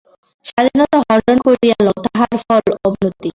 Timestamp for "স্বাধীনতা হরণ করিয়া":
0.45-1.77